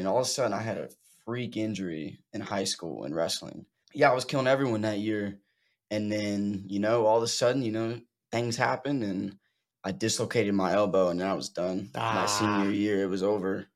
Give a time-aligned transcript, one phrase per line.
[0.00, 0.88] then all of a sudden I had a
[1.24, 3.66] freak injury in high school in wrestling.
[3.94, 5.38] Yeah, I was killing everyone that year.
[5.90, 8.00] And then, you know, all of a sudden, you know,
[8.30, 9.38] things happened and
[9.82, 11.90] I dislocated my elbow and then I was done.
[11.94, 12.26] My Ah.
[12.26, 13.66] senior year, it was over.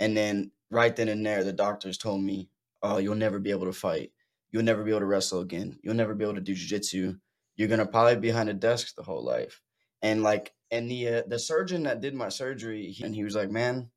[0.00, 2.50] And then right then and there, the doctors told me,
[2.82, 4.12] Oh, you'll never be able to fight.
[4.50, 5.78] You'll never be able to wrestle again.
[5.82, 7.18] You'll never be able to do jujitsu.
[7.56, 9.60] You're gonna probably be behind a desk the whole life.
[10.02, 13.34] And like, and the uh, the surgeon that did my surgery, he, and he was
[13.34, 13.90] like, "Man,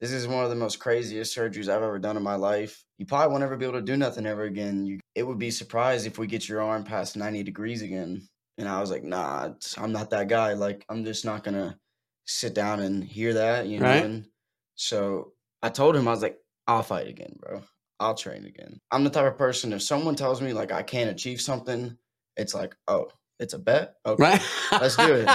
[0.00, 2.84] this is one of the most craziest surgeries I've ever done in my life.
[2.98, 4.86] You probably won't ever be able to do nothing ever again.
[4.86, 8.28] You, it would be surprised if we get your arm past 90 degrees again."
[8.58, 10.52] And I was like, "Nah, I'm not that guy.
[10.52, 11.78] Like, I'm just not gonna
[12.26, 14.04] sit down and hear that, you know." Right.
[14.04, 14.26] And
[14.74, 17.62] so I told him, I was like, "I'll fight again, bro.
[18.00, 21.10] I'll train again." I'm the type of person if someone tells me like I can't
[21.10, 21.96] achieve something,
[22.36, 23.94] it's like, "Oh, it's a bet.
[24.06, 24.42] Okay, right?
[24.72, 25.28] Let's do it.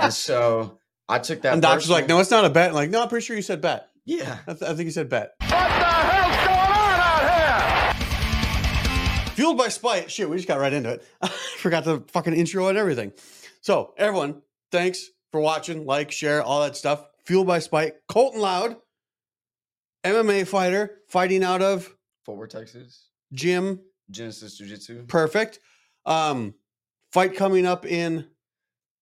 [0.00, 1.52] And so I took that.
[1.54, 2.74] and doctor's like, no, it's not a bet.
[2.74, 3.88] Like, no, I'm pretty sure you said bet.
[4.04, 4.38] Yeah.
[4.46, 5.32] I, th- I think you said bet.
[5.40, 7.96] What the hell's going on out
[9.26, 9.34] here?
[9.34, 10.10] Fueled by spite.
[10.10, 11.04] Shit, we just got right into it.
[11.22, 11.28] I
[11.58, 13.12] forgot the fucking intro and everything.
[13.62, 15.86] So, everyone, thanks for watching.
[15.86, 17.04] Like, share, all that stuff.
[17.24, 17.94] Fueled by spite.
[18.08, 18.76] Colton Loud,
[20.04, 21.88] MMA fighter, fighting out of
[22.24, 23.08] Fort Worth, Texas.
[23.32, 23.80] gym.
[24.10, 25.04] Genesis Jiu Jitsu.
[25.06, 25.58] Perfect.
[26.06, 26.54] Um,
[27.12, 28.26] fight coming up in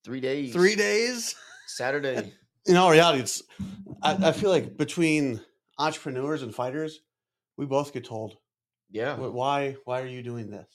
[0.05, 0.53] Three days.
[0.53, 1.35] three days.
[1.77, 2.33] Saturday.
[2.67, 3.43] In all reality, it's.
[4.03, 5.41] I, I feel like between
[5.79, 7.01] entrepreneurs and fighters,
[7.57, 8.37] we both get told
[8.91, 9.17] Yeah.
[9.17, 10.67] Why why are you doing this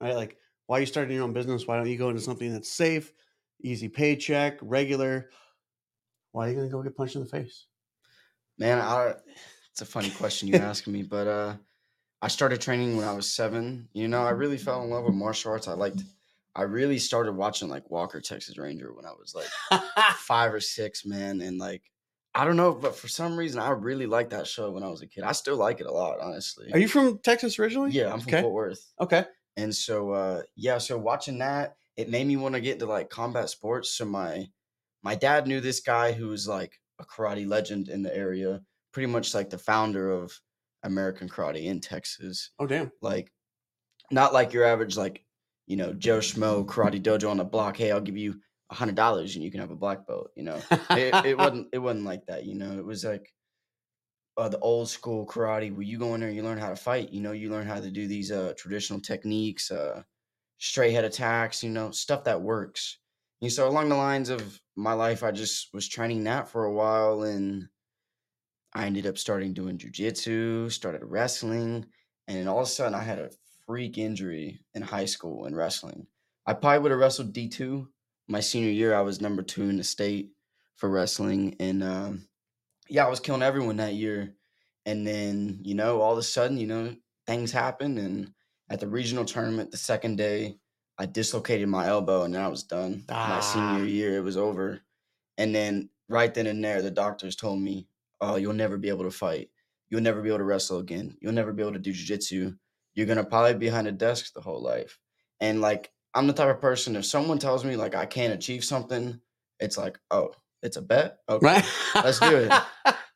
[0.00, 0.36] right like
[0.66, 3.12] why are you starting your own business why don't you go into something that's safe
[3.62, 5.30] easy paycheck regular
[6.32, 7.66] why are you going to go get punched in the face
[8.58, 9.14] Man, I,
[9.70, 11.56] it's a funny question you asking me, but uh,
[12.22, 13.88] I started training when I was seven.
[13.92, 15.68] You know, I really fell in love with martial arts.
[15.68, 16.02] I liked.
[16.56, 19.82] I really started watching like Walker Texas Ranger when I was like
[20.16, 21.82] five or six, man, and like
[22.34, 25.02] I don't know, but for some reason I really liked that show when I was
[25.02, 25.24] a kid.
[25.24, 26.70] I still like it a lot, honestly.
[26.72, 28.92] are you from texas originally Yeah, I'm from okay Fort Worth.
[29.00, 32.86] okay And so uh yeah, so watching that, it made me want to get into
[32.86, 33.94] like combat sports.
[33.94, 34.48] So my
[35.02, 38.62] my dad knew this guy who was like a karate legend in the area,
[38.92, 40.40] pretty much like the founder of
[40.82, 42.50] American karate in Texas.
[42.58, 43.30] oh damn Like
[44.10, 45.24] not like your average like,
[45.66, 48.40] you know, Joe Schmo karate dojo on the block, hey, I'll give you
[48.70, 50.60] a hundred dollars and you can have a black belt, you know.
[50.90, 52.78] it, it wasn't it wasn't like that, you know.
[52.78, 53.32] It was like
[54.36, 56.76] uh, the old school karate where you go in there and you learn how to
[56.76, 57.10] fight.
[57.10, 60.02] You know, you learn how to do these uh, traditional techniques, uh,
[60.58, 61.62] straight head attacks.
[61.62, 62.98] You know, stuff that works.
[63.42, 66.72] And so along the lines of my life, I just was training that for a
[66.72, 67.68] while, and
[68.72, 71.86] I ended up starting doing jujitsu, started wrestling,
[72.28, 73.30] and then all of a sudden I had a
[73.66, 76.06] freak injury in high school in wrestling.
[76.46, 77.88] I probably would have wrestled D two
[78.28, 78.94] my senior year.
[78.94, 80.30] I was number two in the state
[80.76, 82.28] for wrestling, and um,
[82.88, 84.34] yeah, I was killing everyone that year.
[84.84, 86.94] And then, you know, all of a sudden, you know,
[87.26, 87.98] things happened.
[87.98, 88.32] And
[88.70, 90.58] at the regional tournament, the second day,
[90.98, 93.04] I dislocated my elbow and then I was done.
[93.08, 93.40] My Ah.
[93.40, 94.82] senior year, it was over.
[95.38, 97.88] And then right then and there, the doctors told me,
[98.20, 99.50] Oh, you'll never be able to fight.
[99.90, 101.16] You'll never be able to wrestle again.
[101.20, 102.58] You'll never be able to do jujitsu.
[102.96, 104.98] You're going to probably be behind a desk the whole life.
[105.40, 108.64] And like, I'm the type of person, if someone tells me like I can't achieve
[108.64, 109.20] something,
[109.60, 111.18] it's like, Oh, it's a bet.
[111.28, 111.46] Okay.
[111.46, 111.64] right
[111.94, 112.52] Let's do it.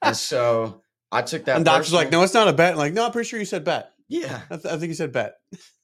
[0.02, 1.56] And so I took that.
[1.56, 3.64] and doctor's like no it's not a bet like no i'm pretty sure you said
[3.64, 4.42] bet Yeah.
[4.48, 5.34] i, th- I think you said bet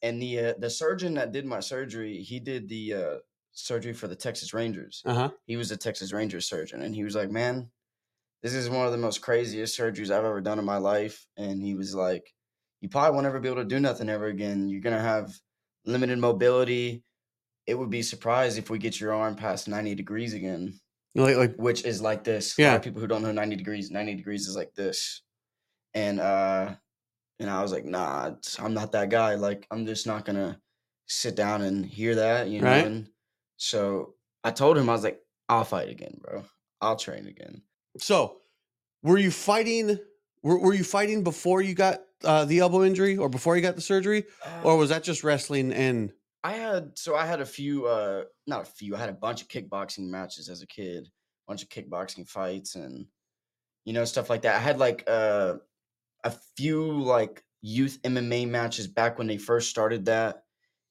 [0.02, 3.14] And the uh, the surgeon that did my surgery, he did the uh,
[3.52, 5.02] surgery for the Texas Rangers.
[5.04, 7.70] uh-huh He was a Texas Rangers surgeon, and he was like, "Man,
[8.42, 11.60] this is one of the most craziest surgeries I've ever done in my life." And
[11.62, 12.32] he was like,
[12.86, 14.68] "You probably won't ever be able to do nothing ever again.
[14.68, 15.34] You're gonna have
[15.84, 17.02] limited mobility.
[17.66, 20.78] It would be surprised if we get your arm past 90 degrees again."
[21.16, 22.54] like, like which is like this.
[22.56, 22.78] Yeah.
[22.78, 25.22] people who don't know 90 degrees, 90 degrees is like this.
[25.94, 26.76] And uh
[27.40, 29.34] and I was like, nah, I'm not that guy.
[29.34, 30.60] Like, I'm just not gonna
[31.06, 32.68] sit down and hear that, you know.
[32.68, 32.86] Right.
[32.86, 33.08] And
[33.56, 34.14] so
[34.44, 36.44] I told him, I was like, I'll fight again, bro.
[36.80, 37.62] I'll train again.
[37.98, 38.36] so
[39.02, 39.98] were you fighting
[40.46, 43.76] were, were you fighting before you got uh, the elbow injury or before you got
[43.76, 44.24] the surgery
[44.62, 46.12] or was that just wrestling and
[46.44, 49.42] I had so I had a few uh not a few, I had a bunch
[49.42, 51.10] of kickboxing matches as a kid, a
[51.50, 53.06] bunch of kickboxing fights and
[53.84, 54.54] you know, stuff like that.
[54.56, 55.54] I had like uh
[56.24, 60.44] a few like youth MMA matches back when they first started that.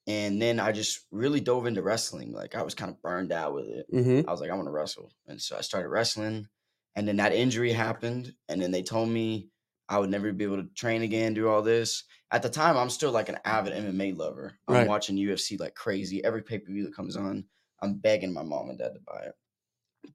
[0.08, 2.32] And then I just really dove into wrestling.
[2.32, 3.86] Like I was kind of burned out with it.
[3.94, 4.26] Mhm.
[4.28, 5.12] I was like, I want to wrestle.
[5.28, 6.48] And so I started wrestling.
[6.96, 8.34] And then that injury happened.
[8.48, 9.50] And then they told me
[9.88, 12.04] I would never be able to train again, do all this.
[12.32, 14.58] At the time, I'm still like an avid MMA lover.
[14.68, 14.88] I'm Right.
[14.88, 16.24] watching UFC like crazy.
[16.24, 17.46] Every pay per view that comes on,
[17.82, 19.36] I'm begging my mom and dad to buy it,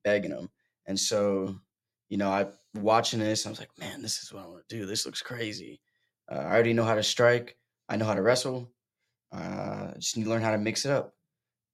[0.02, 0.50] begging them.
[0.86, 1.56] And so,
[2.08, 4.76] you know, I watching this, I was like, man, this is what I want to
[4.76, 4.86] do.
[4.86, 5.80] This looks crazy.
[6.30, 7.56] Uh, I already know how to strike.
[7.88, 8.72] I know how to wrestle.
[9.32, 11.14] Uh, I just need to learn how to mix it up.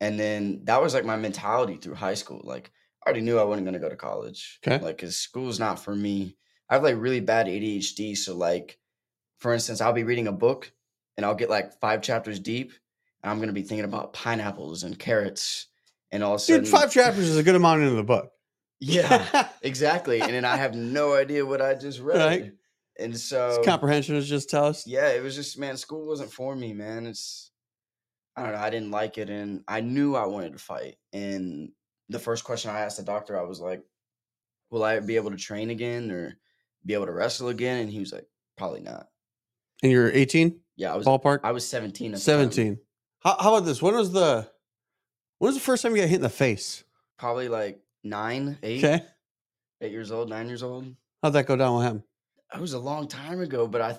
[0.00, 2.42] And then that was like my mentality through high school.
[2.44, 2.70] Like
[3.04, 4.58] I already knew I wasn't gonna go to college.
[4.66, 4.82] Okay.
[4.84, 6.36] Like, cause school's not for me.
[6.68, 8.16] I have like really bad ADHD.
[8.16, 8.78] So like,
[9.38, 10.72] for instance, I'll be reading a book
[11.16, 12.72] and I'll get like five chapters deep,
[13.22, 15.66] and I'm gonna be thinking about pineapples and carrots,
[16.10, 18.30] and all of a sudden, Dude, five chapters is a good amount into the book.
[18.80, 20.20] yeah, exactly.
[20.20, 22.18] And then I have no idea what I just read.
[22.18, 22.52] Right.
[22.98, 24.86] And so It's comprehension is just toast.
[24.86, 27.06] yeah, it was just man, school wasn't for me, man.
[27.06, 27.50] It's
[28.36, 30.96] I don't know, I didn't like it and I knew I wanted to fight.
[31.12, 31.70] And
[32.10, 33.82] the first question I asked the doctor, I was like,
[34.70, 36.36] Will I be able to train again or
[36.86, 37.78] be able to wrestle again?
[37.82, 39.08] And he was like, Probably not.
[39.82, 41.40] And you're 18, Yeah, I was ballpark.
[41.44, 42.50] I was 17 at the time.
[42.50, 42.78] 17.
[43.20, 43.82] How, how about this?
[43.82, 44.48] When was the
[45.38, 46.84] when was the first time you got hit in the face?
[47.18, 49.04] Probably like nine, eight, Okay.
[49.82, 50.86] eight years old, nine years old.
[51.22, 52.02] How'd that go down with him?
[52.54, 53.96] It was a long time ago, but I,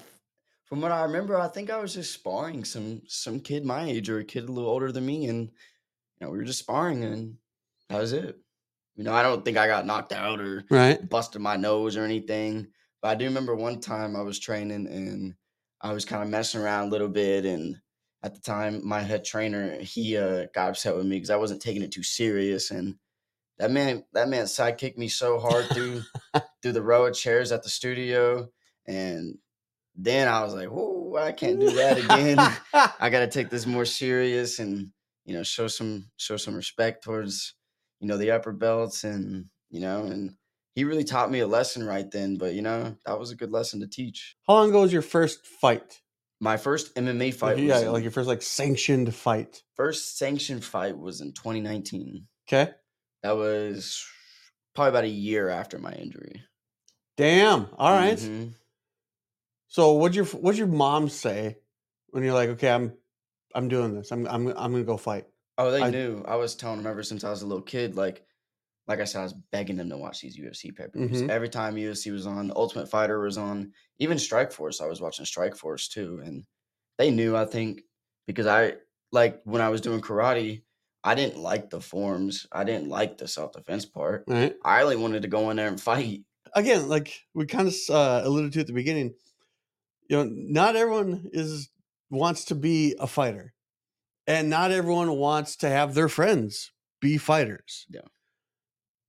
[0.66, 4.10] from what I remember, I think I was just sparring some some kid my age
[4.10, 7.04] or a kid a little older than me, and you know we were just sparring,
[7.04, 7.38] and
[7.90, 8.38] that was it.
[8.96, 11.08] You know, I don't think I got knocked out or Right.
[11.08, 12.68] busted my nose or anything,
[13.02, 15.36] but I do remember one time I was training and
[15.82, 17.78] I was kind of messing around a little bit, and
[18.24, 21.62] at the time my head trainer he uh, got upset with me because I wasn't
[21.62, 22.96] taking it too serious, and
[23.60, 26.02] that man that man sidekicked me so hard through
[26.62, 28.50] through the row of chairs at the studio,
[28.88, 29.38] and
[29.96, 32.40] then I was like, "Whoa, I can't do that again.
[33.00, 34.90] I got to take this more serious and
[35.26, 37.54] you know show some show some respect towards
[38.00, 40.36] you know the upper belts and you know and."
[40.78, 43.52] He really taught me a lesson right then, but you know that was a good
[43.52, 44.36] lesson to teach.
[44.46, 46.02] How long ago was your first fight?
[46.40, 49.64] My first MMA fight, yeah, in- like your first like sanctioned fight.
[49.76, 52.28] first sanctioned fight was in 2019.
[52.48, 52.72] Okay.
[53.24, 54.06] That was
[54.76, 56.44] probably about a year after my injury.
[57.18, 57.70] Damn.
[57.76, 58.20] All right.
[58.20, 58.54] Mhm.
[59.70, 61.58] So what'd your what'd your mom say
[62.12, 62.94] when you're like, okay, I'm
[63.56, 64.12] I'm doing this.
[64.12, 65.26] I'm I'm I'm gonna go fight.
[65.58, 66.24] Oh, they I- knew.
[66.28, 67.96] I was telling them ever since I was a little kid.
[67.96, 68.24] Like,
[68.88, 71.24] like I said, I was begging them to watch these UFC pay per views.
[71.24, 71.30] Mhm.
[71.30, 74.82] Every time UFC was on, Ultimate Fighter was on, even Strikeforce.
[74.82, 76.46] I was watching Strikeforce too, and
[76.98, 77.36] they knew.
[77.36, 77.82] I think
[78.28, 78.76] because I
[79.12, 80.64] like when I was doing karate,
[81.04, 82.48] I didn't like the forms.
[82.52, 84.24] I didn't like the self defense part.
[84.28, 84.56] Right.
[84.64, 86.22] I really wanted to go in there and fight.
[86.56, 89.14] Again, like we kind of uh, alluded to at the beginning,
[90.10, 91.70] you know, not everyone is
[92.10, 93.54] wants to be a fighter,
[94.26, 97.86] and not everyone wants to have their friends be fighters.
[97.90, 98.02] Yeah.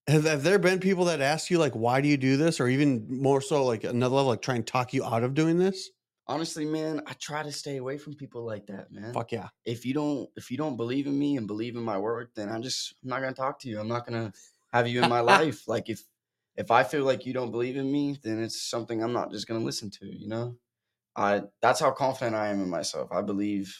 [0.09, 2.69] Have, have there been people that ask you like, why do you do this, or
[2.69, 5.91] even more so, like another level, like try and talk you out of doing this?
[6.27, 9.13] Honestly, man, I try to stay away from people like that, man.
[9.13, 9.49] Fuck yeah.
[9.65, 12.51] if you don't if you don't believe in me and believe in my work, then
[12.51, 13.81] I'm just I'm not gonna talk to you.
[13.81, 14.33] I'm not gonna
[14.73, 15.67] have you in my life.
[15.69, 16.03] Like if
[16.57, 19.47] if I feel like you don't believe in me, then it's something I'm not just
[19.47, 20.57] gonna listen to, you know?
[21.17, 23.11] I that's how confident I am in myself.
[23.11, 23.75] I believe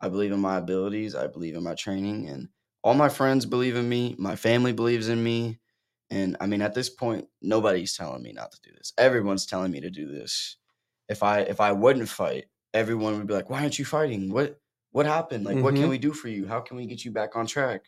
[0.00, 2.48] I believe in my abilities, I believe in my training, and
[2.82, 5.60] all my friends believe in me, my family believes in me.
[6.14, 8.92] And I mean at this point, nobody's telling me not to do this.
[8.96, 10.56] Everyone's telling me to do this.
[11.08, 14.32] If I if I wouldn't fight, everyone would be like, Why aren't you fighting?
[14.32, 14.60] What
[14.92, 15.44] what happened?
[15.44, 15.78] Like, what Mhm.
[15.80, 16.46] can we do for you?
[16.46, 17.86] How can we get you back on track?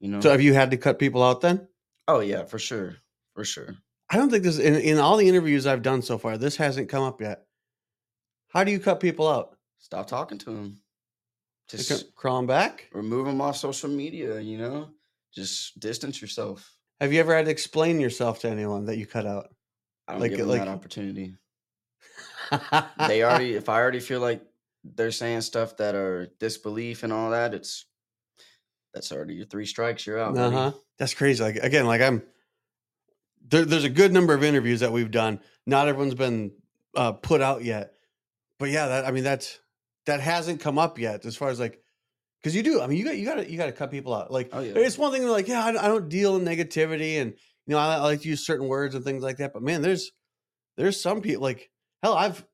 [0.00, 0.20] You know?
[0.20, 1.68] So have you had to cut people out then?
[2.06, 2.96] oh yeah, for sure,
[3.34, 3.74] for sure.
[4.10, 6.90] I don't think this in, in all the interviews I've done so far, this hasn't
[6.90, 7.46] come up yet.
[8.48, 9.56] How do you cut people out?
[9.78, 10.80] Stop talking to them.
[11.68, 12.88] Just crawl crawling back?
[12.92, 14.38] remove them off social media.
[14.38, 14.90] You know,
[15.34, 16.73] just distance yourself.
[17.00, 19.48] Have you ever had to explain yourself to anyone that you cut out?
[20.06, 21.34] I don't Like- give them like- that opportunity.
[23.08, 24.42] They already, if I already feel like
[24.84, 27.86] they're saying stuff that are disbelief and all that, it's
[28.92, 30.06] that's already your three strikes.
[30.06, 30.36] You're out.
[30.36, 30.72] Uh huh.
[30.98, 31.42] That's crazy.
[31.42, 32.22] Like again, like I'm.
[33.46, 35.40] There, there's a good number of interviews that we've done.
[35.66, 36.52] Not everyone's been
[36.94, 37.94] uh, put out yet,
[38.58, 39.58] but yeah, that I mean that's
[40.06, 41.82] that hasn't come up yet as far as like
[42.44, 42.82] because you do.
[42.82, 44.30] I mean, you got you got to you got to cut people out.
[44.30, 44.72] Like Oh yeah.
[44.76, 47.30] it's one thing like, yeah, I, don't- I don't deal in negativity, and
[47.66, 49.54] you know, I, I like to use certain words and things like that.
[49.54, 50.12] But man, there's
[50.76, 51.70] there's some people like
[52.02, 52.12] hell.
[52.14, 52.44] I've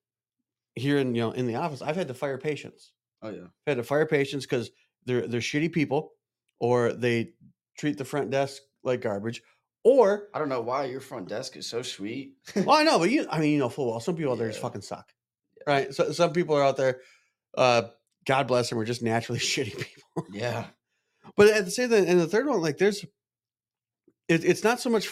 [0.76, 2.92] here in you know in the office, I've had to fire patients.
[3.20, 3.42] Oh yeah.
[3.42, 4.70] I've had to fire patients because
[5.06, 6.12] they're they're shitty people,
[6.60, 7.32] or they
[7.76, 9.42] treat the front desk like garbage,
[9.82, 12.34] or I don't know why your front desk is so sweet.
[12.54, 14.48] well, I know, but you, I mean, you know full well, some people out there
[14.48, 15.12] just fucking suck,
[15.66, 15.92] right?
[15.92, 17.00] So some people are out there.
[17.58, 17.82] Uh,
[18.30, 20.26] God bless them, we're just naturally shitty people.
[20.32, 20.66] yeah.
[21.36, 23.02] But at the same time, and the third one, like there's,
[24.28, 25.08] it, it's not so much.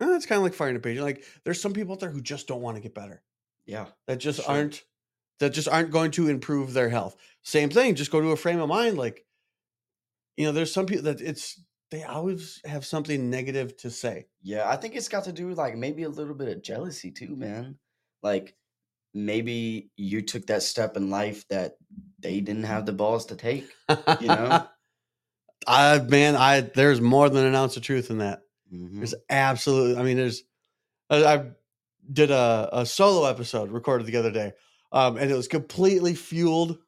[0.00, 1.04] eh, It's kind of like firing a patient.
[1.04, 3.24] Like there's some people out there who just don't want to get better.
[3.66, 3.86] Yeah.
[4.06, 4.54] That just Sure.
[4.54, 4.84] aren't.
[5.40, 7.16] That just aren't going to improve their health.
[7.42, 7.96] Same thing.
[7.96, 8.96] Just go to a frame of mind.
[8.96, 9.26] Like,
[10.36, 14.26] you know, there's some people that it's they always have something negative to say.
[14.42, 17.10] Yeah, I think it's got to do with like maybe a little bit of jealousy
[17.10, 17.78] too, man.
[18.22, 18.54] Like
[19.12, 21.72] maybe you took that step in life that
[22.24, 23.68] they didn't have the balls to take.
[24.20, 24.66] You know?
[25.66, 28.40] I man, I there's more than an ounce of truth in that.
[28.72, 28.96] Mhm.
[28.96, 30.00] There's absolutely.
[30.00, 30.42] I mean, there's.
[31.08, 31.44] I, I
[32.12, 34.52] did a, a solo episode recorded the other day,
[34.92, 36.78] um, and it was completely fueled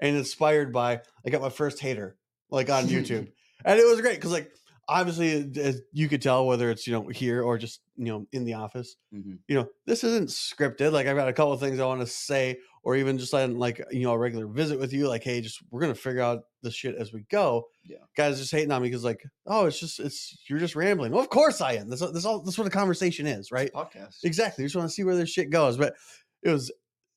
[0.00, 1.00] and inspired by.
[1.26, 2.16] I got my first hater
[2.50, 3.32] like on YouTube,
[3.64, 4.50] and it was great because like
[4.88, 8.44] obviously as you could tell whether it's you know here or just you know in
[8.44, 9.40] the office, Mhm.
[9.48, 10.92] you know this isn't scripted.
[10.92, 13.58] Like I've got a couple of things I want to say, or even just on
[13.58, 15.08] like you know a regular visit with you.
[15.08, 17.98] Like hey, just we're gonna figure out the shit as we go Yeah.
[18.16, 21.20] guys just hating on me because like oh it's just it's you're just rambling well
[21.20, 24.16] of course i am that's, that's all that's what a conversation is right Podcast.
[24.24, 25.94] exactly you just want to see where this shit goes but
[26.42, 26.70] it was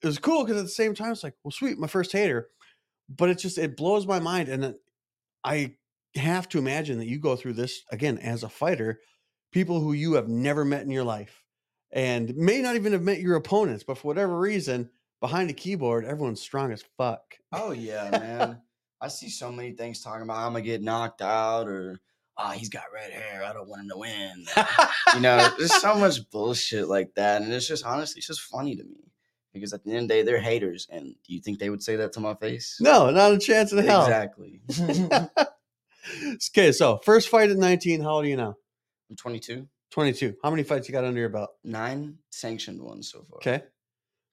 [0.04, 2.50] it was cool because at the same time it's like well sweet my first hater
[3.10, 4.76] but it just it blows my mind and
[5.44, 5.74] i
[6.16, 9.00] have to imagine that you go through this again as a fighter
[9.52, 11.44] people who you have never met in your life
[11.92, 16.06] and may not even have met your opponents but for whatever reason behind a keyboard
[16.06, 18.62] everyone's strong as fuck Oh yeah, man.
[19.02, 22.00] I see so many things talking about I'm gonna get knocked out or
[22.38, 23.44] ah, he's got red hair.
[23.44, 24.46] I don't want him to win.
[25.16, 28.76] you know, there's so much bullshit like that, and it's just honestly, it's just funny
[28.76, 29.12] to me
[29.54, 31.84] because at the end of the day, they're haters, and do you think they would
[31.84, 32.78] say that to my face?
[32.80, 34.62] no not a chance in hell Exactly.
[36.52, 38.02] okay, so first fight at 19.
[38.02, 38.56] How old are you now?
[39.10, 40.36] I'm 22, 22.
[40.44, 41.50] How many fights you got under your belt?
[41.64, 43.38] nine sanctioned ones so far.
[43.38, 43.64] Okay.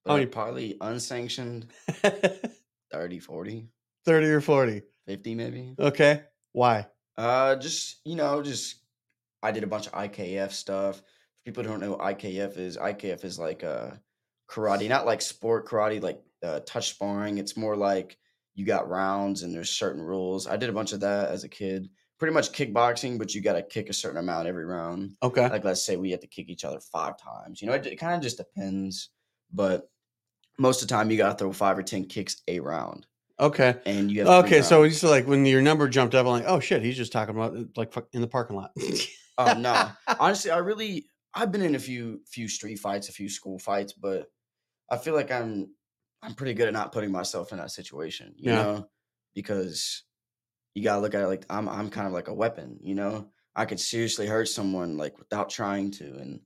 [0.07, 1.67] But many- probably unsanctioned
[2.93, 3.69] 30, 40,
[4.05, 4.83] 30 or 40.
[5.07, 5.75] 50 maybe.
[5.79, 6.23] Okay.
[6.53, 6.87] Why?
[7.17, 8.77] Uh, just you know, just
[9.43, 10.97] I did a bunch of IKF stuff.
[10.99, 13.91] For people who don't know what IKF is, IKF is like uh
[14.51, 17.39] karate, not like sport karate, like uh, touch sparring.
[17.39, 18.17] It's more like
[18.55, 20.47] you got rounds and there's certain rules.
[20.47, 21.89] I did a bunch of that as a kid.
[22.19, 25.13] Pretty much kickboxing, but you got to kick a certain amount every round.
[25.23, 25.49] Okay.
[25.49, 27.61] Like let's say we have to kick each other five times.
[27.61, 29.11] You know, it, it kind of just depends,
[29.53, 29.89] but
[30.59, 33.07] most of the time you got to throw five or ten kicks a round,
[33.39, 33.77] Okay.
[33.87, 34.63] and you have Okay.
[34.63, 37.35] So said like when your number jumped up, I'm like, oh shit, he's just talking
[37.35, 38.73] about uh, like in the parking lot.
[39.39, 39.91] Oh no.
[40.21, 43.93] Honestly, I really I've been in a few few street fights, a few school fights,
[43.93, 44.29] but
[44.91, 45.75] I feel like I'm
[46.23, 48.63] I'm pretty good at not putting myself in that situation, you Yeah.
[48.63, 48.89] know?
[49.35, 50.05] Because
[50.75, 53.31] you gotta look at it like I'm I'm kind of like a weapon, you know?
[53.55, 56.41] I could seriously hurt someone like without trying to and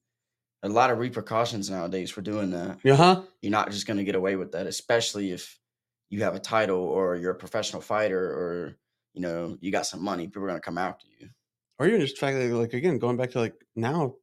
[0.63, 2.79] a lot of repercussions nowadays for doing that.
[2.83, 2.97] Yeah.
[2.97, 3.23] huh.
[3.41, 5.59] You're not just gonna get away with that, especially if
[6.11, 8.77] you have a title or you're a professional fighter or
[9.15, 11.29] you know, you got some money, people are gonna come after you.
[11.79, 14.17] Or even just the fact that like again going back to like now,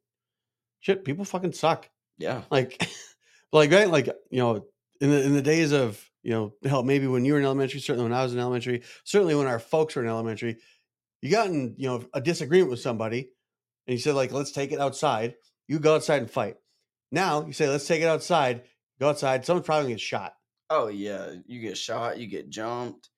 [0.80, 1.90] shit, people fucking suck.
[2.18, 2.44] Yeah.
[2.50, 2.88] Like,
[3.52, 4.66] like right, like you know,
[5.02, 7.80] in the in the days of you know, hell, maybe when you were in elementary,
[7.80, 10.58] certainly when I was in elementary, certainly when our folks were in elementary,
[11.22, 13.30] you got in you know a disagreement with somebody,
[13.88, 15.36] and you said like, let's take it outside.
[15.68, 16.58] You go outside and fight.
[17.12, 18.64] Now you say, let's take it outside.
[19.00, 19.46] Go outside.
[19.46, 20.34] Someone's probably gonna get shot.
[20.70, 23.10] Oh yeah, you get shot, you get jumped.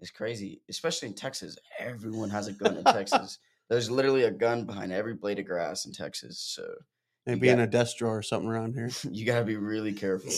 [0.00, 1.56] It's crazy, especially in Texas.
[1.78, 3.38] Everyone has a gun in Texas.
[3.68, 6.64] There's literally a gun behind every blade of grass in Texas, so
[7.26, 8.90] Maybe got- in a desk drawer or something around here.
[9.10, 10.32] you gotta be really careful.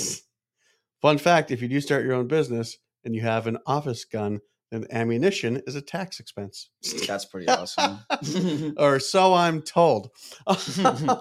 [1.01, 4.41] Fun fact: If you do start your own business and you have an office gun,
[4.73, 6.71] then ammunition is a tax expense.
[7.07, 7.99] That's pretty awesome.
[8.79, 10.11] or so I'm told.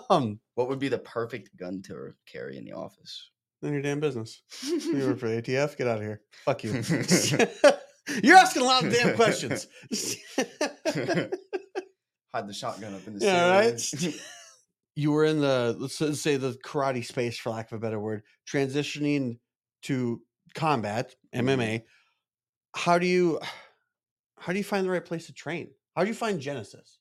[0.10, 3.30] um, what would be the perfect gun to carry in the office?
[3.62, 4.42] none of your damn business.
[4.64, 5.78] You work for the ATF?
[5.78, 6.22] Get out of here.
[6.46, 6.72] Fuck you.
[8.24, 9.68] You're asking a lot of damn questions.
[12.34, 14.14] Hide the shotgun up in the Yeah, ceiling.
[14.14, 14.22] right?
[14.96, 18.24] you were in the let's say the karate space, for lack of a better word,
[18.50, 19.38] transitioning
[19.84, 20.22] to
[20.56, 21.84] combat MMA.
[22.76, 23.40] How do you
[24.38, 25.72] how do you find the right place to train?
[25.96, 27.00] How do you find Genesis?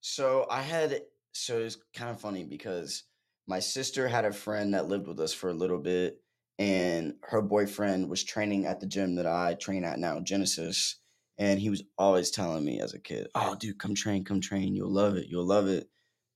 [0.00, 1.02] So I had
[1.32, 3.04] so it's kind of funny because
[3.46, 6.22] my sister had a friend that lived with us for a little bit,
[6.58, 10.96] and her boyfriend was training at the gym that I train at now, Genesis.
[11.38, 14.74] And he was always telling me as a kid, "Oh, dude, come train, come train.
[14.74, 15.28] You'll love it.
[15.28, 15.90] You'll love it."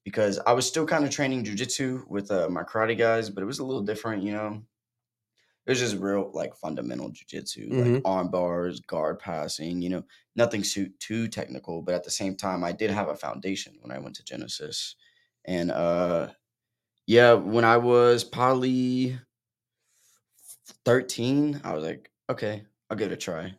[0.05, 3.47] Because I was still kind of training jujitsu with uh, my karate guys, but it
[3.47, 4.65] was a little different, you know.
[5.67, 7.77] It was just real like fundamental jujitsu, Mhm.
[7.79, 10.05] like arm bars, guard passing, you know,
[10.37, 11.83] nothing too too technical.
[11.83, 14.97] But at the same time, I did have a foundation when I went to Genesis,
[15.45, 16.33] and uh,
[17.07, 19.19] yeah, when I was probably
[20.85, 23.57] thirteen, I was like, okay, I'll give it a try.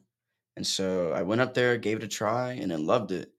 [0.55, 3.33] And so I went up there, gave it a try, and then loved it.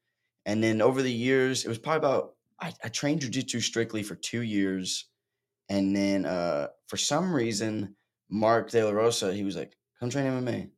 [0.46, 4.16] And then over the years, it was probably about I, I trained jujitsu strictly for
[4.16, 5.11] two years,
[5.68, 7.96] and then uh, for some reason,
[8.28, 10.71] Mark De La Rosa, he was like, "Come train MMA."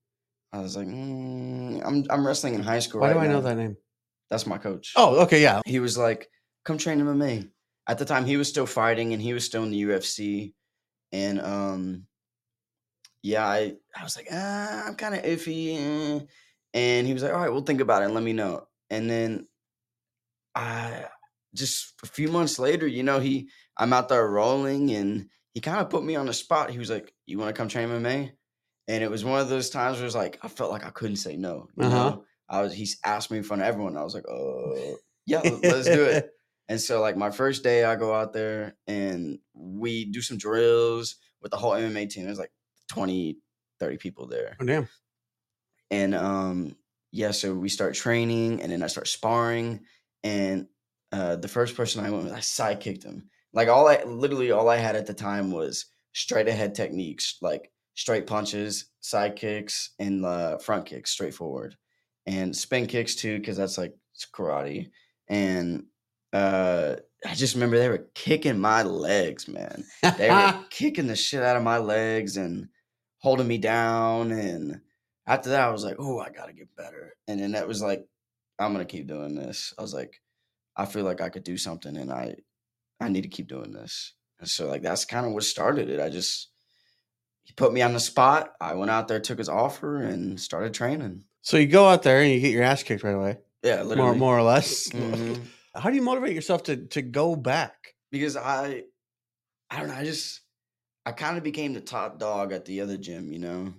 [0.53, 3.41] I was like, mm, "I'm I'm wrestling in high school." Why right do I know
[3.41, 3.77] that name?
[4.31, 4.93] That's my coach.
[4.97, 5.61] Oh, okay, yeah.
[5.67, 6.29] he was like,
[6.65, 7.51] "Come train MMA."
[7.87, 10.55] At the time, he was still fighting and he was still in the UFC,
[11.13, 12.07] and um,
[13.23, 16.25] yeah, I I was like, ah, I'm kind of iffy, eh."
[16.75, 19.09] and he was like, "All right, we'll think about it and let me know." And
[19.09, 19.47] then
[20.55, 21.07] I
[21.55, 25.81] just a few months later, you know, he I'm out there rolling, and he kind
[25.81, 26.71] of put me on the spot.
[26.71, 28.33] He was like, "You want to come train MMA?"
[28.89, 31.17] And it was one of those times where it's like I felt like I couldn't
[31.17, 31.69] say no.
[31.77, 31.89] You Uh-huh.
[31.91, 33.97] know, I was he's asked me in front of everyone.
[33.97, 36.31] I was like, "Oh, yeah, let- let's do it."
[36.69, 41.17] And so, like, my first day, I go out there and we do some drills
[41.41, 42.25] with the whole MMA team.
[42.27, 42.53] There's like
[42.89, 43.39] 20,
[43.81, 44.61] 30 people there.
[44.61, 44.89] Oh, damn.
[45.91, 46.77] And um,
[47.13, 49.85] yeah, so we start training and then I start sparring.
[50.23, 50.69] And
[51.13, 53.31] uh, the first person I went with, I side kicked him.
[53.53, 55.87] Like, all I literally, all I had at the time was
[56.19, 61.77] straight ahead techniques, like straight punches, side kicks, and uh, front kicks, straightforward.
[62.27, 64.91] And spin kicks too, because that's like it's karate.
[65.29, 65.85] And
[66.33, 69.85] uh I just remember they were kicking my legs, man.
[70.19, 72.69] They were kicking the shit out of my legs and
[73.21, 74.31] holding me down.
[74.31, 74.81] And
[75.27, 77.17] after that, I was like, oh, I gotta get better.
[77.27, 78.05] And then that was like,
[78.59, 79.73] I'm gonna keep doing this.
[79.79, 80.21] I was like,
[80.77, 82.37] I feel like I could do something and I
[83.01, 84.15] I need to keep doing this.
[84.41, 86.01] And so like that's kind of what started it.
[86.01, 86.49] I just
[87.45, 88.53] he put me on the spot.
[88.61, 91.25] I went out there, took his offer, and started training.
[91.41, 93.85] so you go out there and you get your ass kicked right away, Yeah, more
[93.87, 94.19] literally.
[94.19, 94.91] more or less.
[94.93, 95.49] Mhm.
[95.75, 97.95] How do you motivate yourself to to go back?
[98.11, 98.85] because I,
[99.71, 99.95] I don't know.
[99.95, 100.41] I just,
[101.05, 103.75] I kind of became the top dog at the other gym, you know,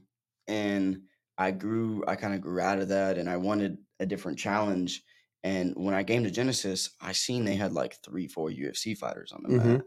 [0.47, 1.01] and
[1.37, 2.03] I grew.
[2.07, 5.03] I kind of grew out of that, and I wanted a different challenge.
[5.43, 9.31] And when I came to Genesis, I seen they had like three, four UFC fighters
[9.31, 9.65] on the Mhm.
[9.65, 9.81] mat,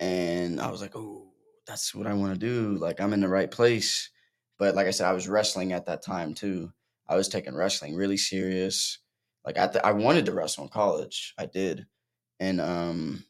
[0.00, 1.26] and I was like, oh,
[1.66, 2.76] that's what I want to do.
[2.78, 4.10] Like I'm in the right place.
[4.58, 6.72] But like I said, I was wrestling at that time too.
[7.08, 8.98] I was taking wrestling really serious.
[9.44, 11.34] Like I, th- I wanted to wrestle in college.
[11.38, 11.86] I did,
[12.40, 13.24] and um,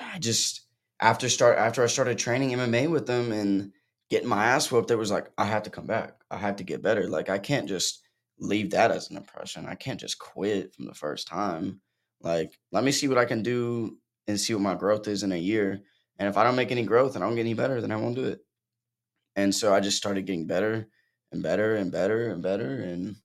[0.00, 0.62] I just
[1.00, 3.72] after start after I started training MMA with them and
[4.10, 6.14] getting my ass whooped, it was like I have to come back.
[6.30, 7.08] I have to get better.
[7.08, 8.02] Like I can't just
[8.40, 9.66] leave that as an impression.
[9.66, 11.80] I can't just quit from the first time.
[12.20, 13.96] Like let me see what I can do
[14.28, 15.80] and see what my growth is in a year.
[16.18, 17.96] And if I don't make any growth and I don't get any better, then I
[17.96, 18.40] won't do it.
[19.34, 20.88] And so I just started getting better
[21.32, 22.82] and better and better and better.
[22.82, 23.16] And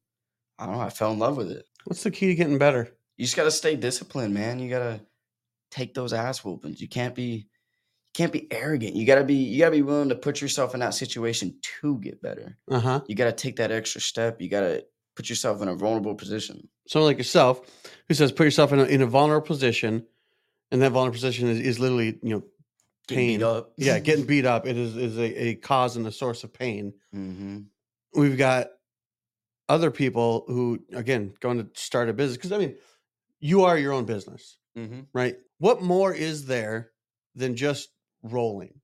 [0.57, 1.65] I don't know, I fell in love with it.
[1.85, 2.89] What's the key to getting better?
[3.17, 4.59] You just gotta stay disciplined, man.
[4.59, 5.01] You gotta
[5.71, 6.81] take those ass whoopings.
[6.81, 7.47] You can't be
[8.05, 8.95] you can't be arrogant.
[8.95, 12.21] You gotta be you gotta be willing to put yourself in that situation to get
[12.21, 12.57] better.
[12.69, 13.01] Uh huh.
[13.07, 14.41] You gotta take that extra step.
[14.41, 14.85] You gotta
[15.15, 16.67] put yourself in a vulnerable position.
[16.87, 17.61] Someone like yourself
[18.07, 20.05] who says put yourself in a, in a vulnerable position,
[20.73, 22.43] and that vulnerable position is, is literally you know
[23.07, 23.43] Pain.
[23.43, 23.73] up.
[23.77, 24.65] yeah getting beat up.
[24.65, 26.93] It is is a, a cause and a source of pain.
[27.13, 27.59] hmm
[28.15, 28.67] We've got
[29.69, 32.75] other people who again going to start a business because I mean
[33.39, 34.57] you are your own business.
[34.75, 35.36] hmm right?
[35.59, 36.91] What more is there
[37.36, 37.89] than just
[38.23, 38.79] rolling?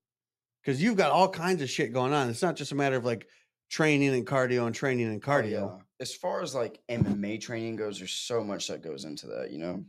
[0.62, 2.30] Because you've got all kinds of shit going on.
[2.30, 3.26] It's not just a matter of like
[3.70, 5.80] training and cardio and training and cardio.
[6.02, 9.52] As far as like MMA training goes, there's so much that goes into that.
[9.52, 9.84] You know,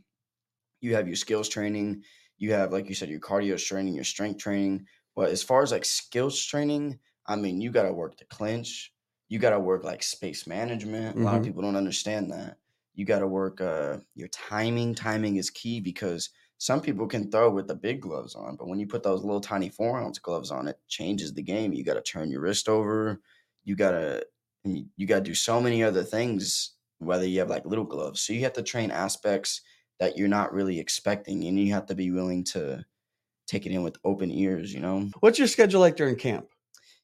[0.81, 2.03] you have your skills training,
[2.37, 4.87] you have like you said your cardio training, your strength training.
[5.15, 8.93] But as far as like skills training, I mean, you got to work the clinch.
[9.29, 11.17] You got to work like space management.
[11.19, 12.57] A lot of people don't understand that.
[12.93, 14.95] You got to work uh, your timing.
[14.95, 18.79] Timing is key because some people can throw with the big gloves on, but when
[18.79, 21.73] you put those little tiny four ounce gloves on, it changes the game.
[21.73, 23.19] You got to turn your wrist over.
[23.63, 24.27] You got to
[24.63, 28.21] you got to do so many other things, whether you have like little gloves.
[28.21, 29.61] So you have to train aspects
[30.01, 32.83] that you're not really expecting, and you have to be willing to
[33.47, 35.09] take it in with open ears, you know?
[35.19, 36.47] What's your schedule like during camp?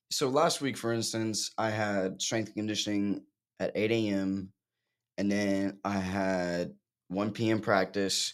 [0.10, 3.22] So last week, for instance, I had strength conditioning
[3.60, 4.52] at 8 a.m.,
[5.18, 6.74] and then I had
[7.10, 7.60] 1 p.m.
[7.60, 8.34] practice,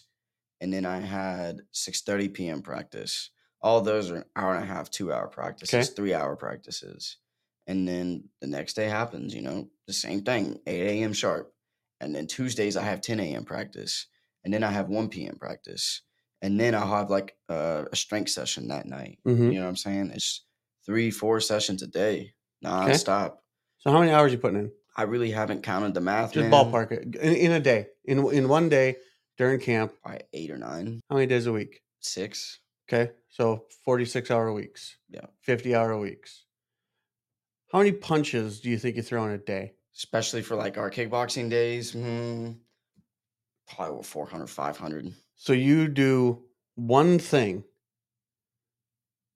[0.60, 2.62] and then I had 6:30 p.m.
[2.62, 3.30] practice.
[3.60, 7.18] All those are an hour and a half, two hour practices, three hour practices.
[7.66, 11.12] And then the next day happens, you know, the same thing, 8 a.m.
[11.12, 11.52] sharp.
[12.00, 13.44] And then Tuesdays I have 10 a.m.
[13.44, 14.06] practice.
[14.44, 15.36] And then I have 1 p.m.
[15.38, 16.02] practice.
[16.42, 19.18] And then I'll have like uh, a strength session that night.
[19.26, 19.52] Mhm.
[19.52, 20.10] You know what I'm saying?
[20.14, 20.44] It's
[20.84, 23.36] three, four sessions a day, nonstop.
[23.78, 24.72] So how many hours you putting in?
[24.96, 26.32] I really haven't counted the math.
[26.32, 26.52] Just man.
[26.52, 27.86] ballpark it in, in a day.
[28.04, 28.96] In in one day
[29.38, 31.80] during camp, Probably eight or nine, how many days a week?
[32.00, 32.60] six.
[32.88, 34.96] Okay, so forty six hour weeks.
[35.08, 35.26] Yeah.
[35.40, 36.44] fifty hour weeks.
[37.72, 39.72] How many punches do you think you throw in a day?
[39.96, 41.92] Especially for like our kickboxing days.
[41.92, 42.52] Hmm,
[43.66, 45.14] probably over 400, 500.
[45.36, 46.44] So you do
[46.76, 47.64] one thing,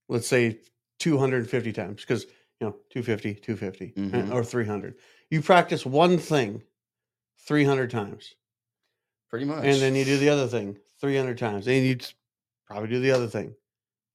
[0.09, 0.61] let's say
[0.99, 2.25] 250 times, because,
[2.61, 4.33] you know, 250, 250, uh, Mhm.
[4.33, 4.97] or 300.
[5.31, 6.63] You practice one thing
[7.39, 8.35] 300 times.
[9.29, 9.65] Pretty much.
[9.65, 11.99] and then you do the other thing 300 times and you
[12.67, 13.55] probably do the other thing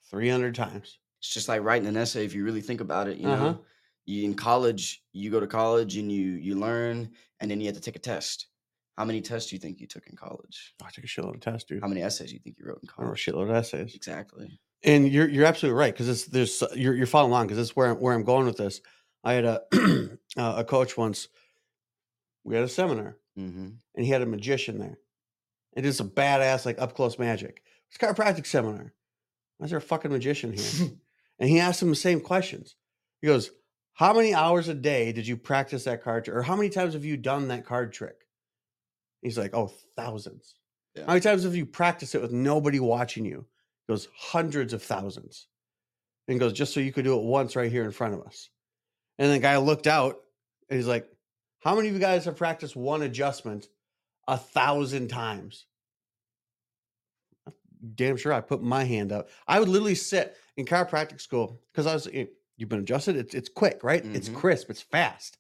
[0.04, 3.18] 300 times it's just like writing an essay if you really think about it.
[3.18, 3.54] You Uh-huh.
[3.54, 3.66] know,
[4.06, 7.76] you in college, you go to college and you you learn, and then you have
[7.76, 8.48] to take a test.
[8.98, 10.74] How many tests do you think you took in college?
[10.82, 12.66] Oh, i took a shitload of tests dude How many essays do you think you
[12.66, 13.26] wrote in I wrote a college?
[13.26, 14.60] shitload of essays Exactly.
[14.84, 17.76] and you're you're absolutely right because it's there's you're, you're following along because this is
[17.76, 18.82] where I'm, where I'm going with this
[19.24, 19.62] i had a
[20.38, 21.28] uh, a coach once
[22.44, 23.70] we had a seminar Mm-hmm.
[23.96, 25.00] and he had a magician there
[25.76, 28.94] it's a badass like up close magic it's a chiropractic seminar
[29.58, 30.90] why is there a fucking magician here
[31.40, 32.76] and he asked him the same questions.
[33.22, 33.50] He goes,
[33.94, 36.94] "How many hours a day did you practice that card trick, or how many times
[36.94, 38.23] have you done that card trick?"
[39.24, 40.56] He's like, "Oh, thousands."
[40.96, 41.04] Yeah.
[41.04, 43.46] How many times have you practiced it with nobody watching you?
[43.88, 45.48] He goes, hundreds of thousands.
[46.28, 48.50] And goes, just so you could do it once right here in front of us.
[49.18, 50.20] And the guy looked out
[50.70, 51.10] and he's like,
[51.60, 53.68] How many of you guys have practiced one adjustment
[54.28, 55.66] a thousand times?
[57.96, 59.28] Damn sure I put my hand up.
[59.48, 63.18] I would literally sit in chiropractic school because I was, eh, you've been adjusted.
[63.18, 64.06] It's, it's quick, right?
[64.06, 64.36] It's Mhm.
[64.36, 65.38] crisp, it's fast.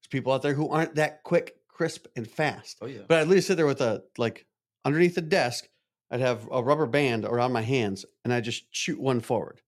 [0.00, 2.78] There's people out there who aren't that quick, crisp, and fast.
[2.80, 3.02] Oh yeah.
[3.06, 4.46] But I'd literally sit there with a like
[4.84, 5.68] underneath the desk,
[6.10, 9.60] I'd have a rubber band around my hands and I just shoot one forward.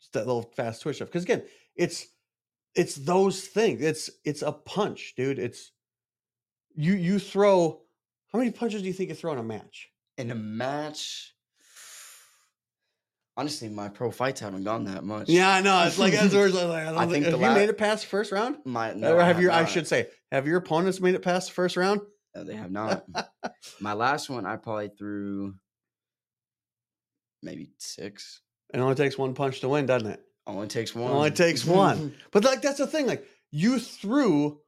[0.00, 1.08] Just that little fast twitch stuff.
[1.08, 1.44] Because again,
[1.76, 2.08] it's
[2.74, 3.80] it's those things.
[3.82, 5.38] It's it's a punch, dude.
[5.38, 5.70] It's
[6.74, 7.82] you you throw
[8.32, 9.90] how many punches do you think you throw in a match?
[10.16, 11.33] in a match.
[13.36, 15.28] Honestly, my pro fights haven't gone that much.
[15.28, 15.84] Yeah, I know.
[15.86, 17.76] It's like as words like, I, don't I think, think have you la- made it
[17.76, 18.58] past the first round?
[18.64, 19.70] My or no, I have your I not.
[19.70, 22.00] should say, have your opponents made it past the first round?
[22.36, 23.04] No, they have not.
[23.80, 25.54] my last one, I probably threw
[27.42, 28.40] maybe six.
[28.72, 30.20] It only takes one punch to win, doesn't it?
[30.46, 31.12] Only takes It one.
[31.12, 32.14] only takes one.
[32.30, 33.06] But like that's the thing.
[33.06, 34.60] Like you threw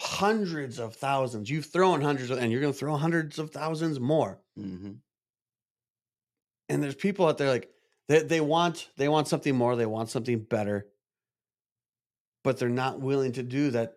[0.00, 1.50] hundreds of thousands.
[1.50, 4.40] You've thrown hundreds of, and you're gonna throw hundreds of thousands more.
[4.56, 4.92] hmm
[6.70, 7.68] And there's people out there like
[8.08, 10.86] they, they want they want something more, they want something better,
[12.44, 13.94] but they're not willing to do that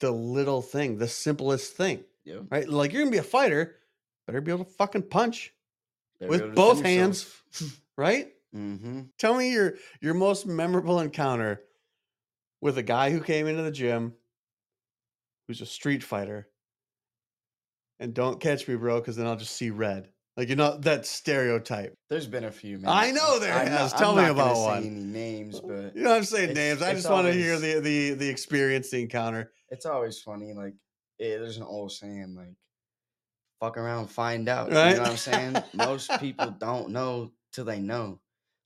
[0.00, 2.04] the little thing, the simplest thing.
[2.24, 2.40] Yeah.
[2.50, 2.68] Right?
[2.68, 3.76] Like you're gonna be a fighter,
[4.26, 5.52] better be able to fucking punch,
[6.20, 7.34] Better With be able to both hands.
[7.96, 8.28] right?
[8.54, 9.02] Mm-hmm.
[9.18, 11.62] Tell me your your most memorable encounter
[12.60, 14.14] with a guy who came into the gym
[15.46, 16.48] who's a street fighter.
[17.98, 20.08] And don't catch me, bro, because then I'll just see red.
[20.38, 21.98] Like you know that stereotype.
[22.08, 22.78] There's been a few.
[22.78, 22.88] Man.
[22.88, 23.92] I know there I has.
[23.92, 24.76] I'm Tell me not gonna about one.
[24.84, 26.80] Any names, but You know what I'm saying, names.
[26.80, 29.50] I just want to hear the the the experience, the encounter.
[29.68, 30.52] it's always funny.
[30.52, 30.74] Like
[31.18, 32.54] eh, there's an old saying, like
[33.58, 34.90] "fuck around, find out." Right?
[34.90, 35.56] You know what I'm saying?
[35.74, 38.20] Most people don't know till they know.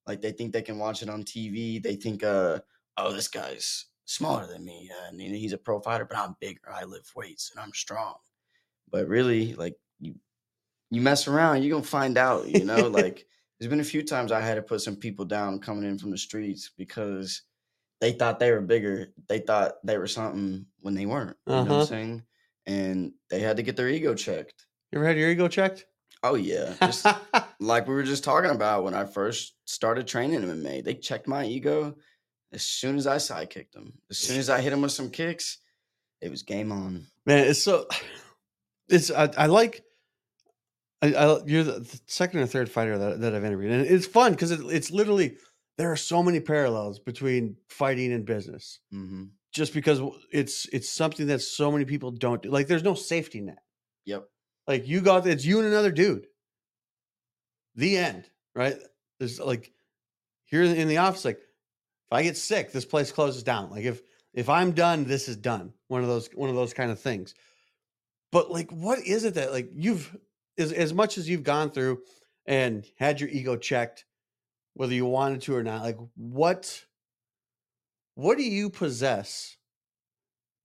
[0.07, 1.83] Like they think they can watch it on TV.
[1.83, 2.59] They think, uh,
[2.99, 6.71] "Oh, this guy's smaller than me, uh, and he's a pro fighter, but I'm bigger.
[6.71, 8.17] I lift weights and I'm strong."
[8.91, 10.17] But really, like you,
[10.93, 12.47] you mess around, you're gonna find out.
[12.49, 13.27] You know, like
[13.59, 16.11] there's been a few times I had to put some people down coming in from
[16.11, 17.43] the streets because
[18.01, 19.09] they thought they were bigger.
[19.29, 21.37] They thought they were something when they weren't.
[21.47, 21.81] You know what Uh-huh.
[21.81, 22.23] I'm saying?
[22.67, 24.67] And they had to get their ego checked.
[24.93, 25.87] You ever had your ego checked?
[26.23, 26.75] Oh yeah.
[26.81, 27.07] Just
[27.61, 30.85] like we were just talking about when I first started training MMA.
[30.85, 31.97] They checked my ego
[32.53, 33.95] as soon as I sidekicked them.
[34.11, 35.59] As soon as I hit them with some kicks,
[36.21, 37.07] it was game on.
[37.27, 37.87] Man, it's so.
[38.89, 39.83] It's I, I like.
[41.03, 44.33] I, I you're the, second or third fighter that, that I've interviewed, and it's fun
[44.33, 45.37] because it, it's literally
[45.77, 48.81] there are so many parallels between fighting and business.
[48.91, 52.51] hmm Just because it's it's something that so many people don't do.
[52.51, 53.63] Like, there's no safety net.
[54.07, 54.29] Yep.
[54.67, 56.27] Like you got it's you and another dude.
[57.75, 58.77] The end, right?
[59.19, 59.73] There's like
[60.45, 63.71] here in the office, like if I get sick, this place closes down.
[63.71, 64.03] Like if
[64.35, 65.73] if I'm done, this is done.
[65.89, 67.35] One of those one of those kind of things.
[68.31, 70.17] But like, what is it that like you've
[70.59, 72.03] as as much as you've gone through
[72.47, 74.05] and had your ego checked,
[74.75, 76.85] whether you wanted to or not, like what
[78.15, 79.57] what do you possess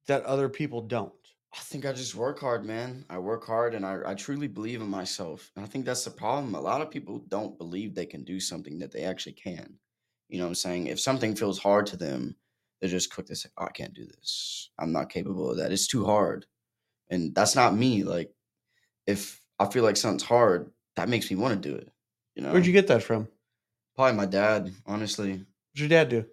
[0.08, 1.14] that other people don't?
[1.54, 3.06] I think I just work hard, man.
[3.10, 5.52] I work hard and I, I truly believe in myself.
[5.56, 6.56] And I think that's the problem.
[6.56, 9.80] A lot of people don't believe they can do something that they actually can.
[10.30, 10.88] You know what I'm saying?
[10.88, 12.36] If something feels hard to them,
[12.80, 14.70] they're just quick to say, oh, I can't do this.
[14.78, 15.72] I'm not capable of that.
[15.72, 16.46] It's too hard.
[17.10, 18.04] And that's not me.
[18.04, 18.32] Like,
[19.08, 21.90] if I feel like something's hard, that makes me want to do it.
[22.36, 22.52] You know?
[22.52, 23.28] Where'd you get that from?
[23.96, 25.32] Probably my dad, honestly.
[25.32, 26.26] What'd your dad do?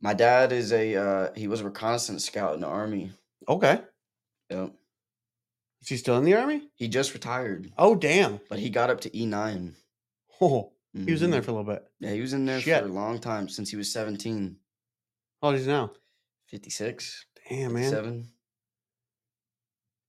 [0.00, 3.10] My dad is a, uh, he was a reconnaissance scout in the army.
[3.48, 3.80] Okay.
[4.50, 4.72] Yep.
[5.82, 6.68] Is he still in the army?
[6.74, 8.40] He just retired, Oh, damn.
[8.50, 9.74] but he got up to E9.
[10.40, 11.44] Oh, he was in there Mhm.
[11.44, 11.86] for a little bit.
[12.00, 12.82] Yeah, he was in there Shit.
[12.82, 14.56] for a long time since he was 17,
[15.40, 15.92] How old is he now?
[16.46, 17.82] 56, Damn, man.
[17.90, 18.28] 57.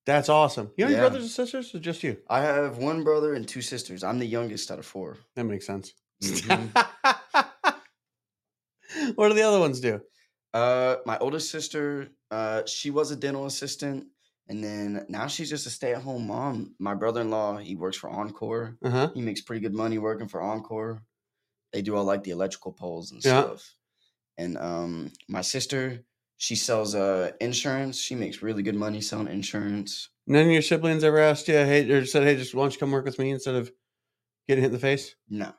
[0.10, 0.72] That's awesome.
[0.76, 1.08] You have any Yeah.
[1.08, 2.17] brothers and sisters, or just you?
[2.28, 4.04] I have one brother and two sisters.
[4.04, 5.17] I'm the youngest out of four.
[5.36, 5.93] That makes sense.
[6.24, 6.74] Mhm.
[9.15, 10.02] what do the other ones do?
[10.52, 14.08] Uh, my oldest sister, uh, she was a dental assistant,
[14.48, 16.74] and then now she's just a stay-at-home mom.
[16.80, 18.78] My brother-in-law, he works for Oncor.
[18.84, 19.12] Uh huh.
[19.13, 21.02] He makes pretty good money working for Oncor.
[21.72, 23.43] They do all like the electrical poles and Yeah.
[23.43, 23.76] stuff.
[24.39, 26.04] And um, my sister,
[26.39, 27.99] she sells uh insurance.
[27.99, 30.10] She makes really good money selling insurance.
[30.25, 32.80] None of your siblings ever asked you, hey, or said, hey, just why don't you
[32.80, 33.71] come work with me instead of
[34.47, 35.15] getting hit in the face?
[35.30, 35.52] No,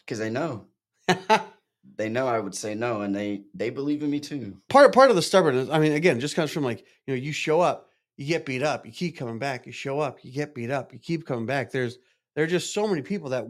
[0.00, 0.64] because they know
[1.96, 4.56] they know I would say no, and they they believe in me too.
[4.70, 7.32] part part of the stubbornness i mean again just comes from like you know you
[7.32, 10.54] show up you get beat up you keep coming back you show up you get
[10.54, 11.98] beat up you keep coming back there's
[12.34, 13.46] there are just so many people that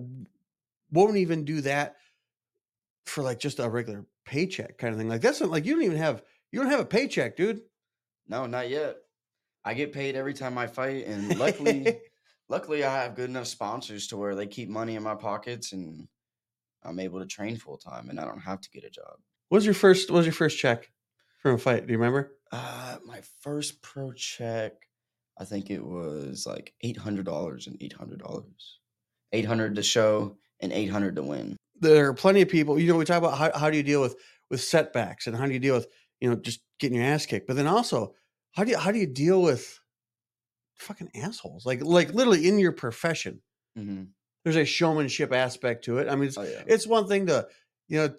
[0.90, 1.96] won't even do that
[3.06, 5.84] for like just a regular paycheck kind of thing like that's not like you don't
[5.84, 7.60] even have you don't have a paycheck dude
[8.28, 8.96] No, not yet.
[9.64, 11.98] I get paid every time I fight, and luckily,
[12.48, 16.06] luckily I have good enough sponsors to where they keep money in my pockets, and
[16.84, 19.16] I'm able to train full time, and I don't have to get a job.
[19.48, 20.90] what was your first what was your first check
[21.42, 24.72] from a fight do you remember Uh, my first pro check,
[25.38, 28.78] I think it was like eight hundred dollars and eight hundred dollars,
[29.32, 31.55] eight hundred to show and eight hundred to win.
[31.80, 34.00] There are plenty of people you know we talk about how, how do you deal
[34.00, 34.16] with
[34.50, 35.86] with setbacks and how do you deal with
[36.20, 38.14] you know just getting your ass kicked but then also
[38.52, 39.78] how do you how do you deal with
[40.78, 41.66] fucking assholes?
[41.66, 43.40] Like like literally in your profession.
[43.76, 44.04] Hmm
[44.44, 46.08] there's a showmanship aspect to it.
[46.08, 47.48] I mean it's, Oh yeah, it's one thing to
[47.88, 48.14] you know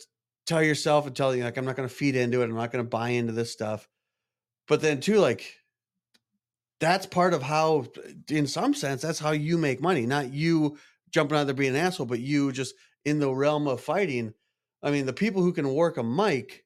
[0.45, 2.45] tell yourself and tell you like i'm not going to feed into it.
[2.45, 3.87] I'm not going to buy into this stuff.
[4.67, 5.55] But then too like
[6.81, 7.85] that's part of how
[8.29, 10.05] in some sense that's how you make money.
[10.05, 10.77] Not you
[11.11, 14.33] jumping out there being an asshole but you just in the realm of fighting
[14.83, 16.65] i mean the people who can work a mic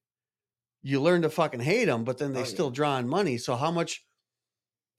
[0.84, 2.50] you learn to fucking hate them but then they Oh, yeah.
[2.50, 4.06] still drawing money so how much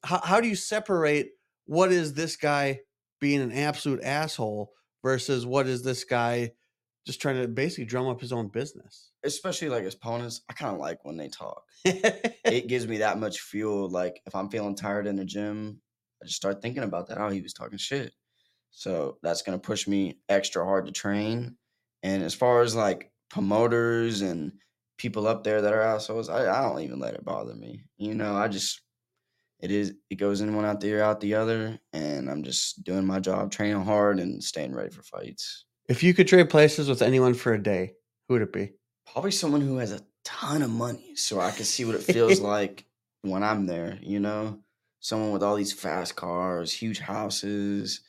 [0.04, 1.30] how, how do you separate
[1.66, 2.80] what is this guy
[3.20, 6.52] being an absolute asshole versus what is this guy
[7.06, 10.40] just trying to basically drum up his own business especially like his opponents.
[10.48, 11.62] I kind of like when they talk.
[11.84, 13.88] it gives me that much fuel.
[13.88, 15.80] Like if I'm feeling tired in the gym,
[16.20, 17.18] I just start thinking about that.
[17.18, 18.12] Oh, he was talking shit.
[18.72, 21.56] So that's gonna push me extra hard to train.
[22.02, 24.52] And as far as like promoters and
[24.98, 27.84] people up there that are assholes, I, I don't even let it bother me.
[27.96, 28.80] You know, I just
[29.60, 32.82] it is it goes in one out the ear out the other, and I'm just
[32.82, 35.64] doing my job, training hard and staying ready for fights.
[35.88, 37.92] if you could trade places with anyone for a day
[38.28, 38.72] who would it be
[39.12, 42.40] Probably someone who has a ton of money so I can see what it feels
[42.54, 42.86] like
[43.22, 44.60] when I'm there, you know?
[45.00, 48.00] Someone with all these fast cars, huge houses,